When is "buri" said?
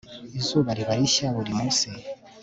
1.35-1.51